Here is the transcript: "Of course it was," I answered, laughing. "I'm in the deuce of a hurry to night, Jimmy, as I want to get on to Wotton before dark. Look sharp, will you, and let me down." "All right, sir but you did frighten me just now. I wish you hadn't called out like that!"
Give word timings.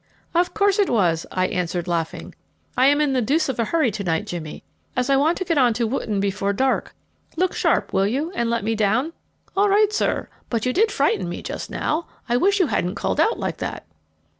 "Of 0.33 0.55
course 0.55 0.79
it 0.79 0.89
was," 0.89 1.27
I 1.31 1.45
answered, 1.45 1.87
laughing. 1.87 2.33
"I'm 2.75 2.99
in 3.01 3.13
the 3.13 3.21
deuce 3.21 3.49
of 3.49 3.59
a 3.59 3.65
hurry 3.65 3.91
to 3.91 4.03
night, 4.03 4.25
Jimmy, 4.25 4.63
as 4.95 5.11
I 5.11 5.15
want 5.15 5.37
to 5.37 5.45
get 5.45 5.59
on 5.59 5.75
to 5.75 5.85
Wotton 5.85 6.19
before 6.19 6.53
dark. 6.53 6.95
Look 7.35 7.53
sharp, 7.53 7.93
will 7.93 8.07
you, 8.07 8.31
and 8.33 8.49
let 8.49 8.63
me 8.63 8.73
down." 8.73 9.13
"All 9.55 9.69
right, 9.69 9.93
sir 9.93 10.27
but 10.49 10.65
you 10.65 10.73
did 10.73 10.89
frighten 10.91 11.29
me 11.29 11.43
just 11.43 11.69
now. 11.69 12.07
I 12.27 12.35
wish 12.35 12.59
you 12.59 12.65
hadn't 12.65 12.95
called 12.95 13.19
out 13.19 13.37
like 13.37 13.57
that!" 13.57 13.85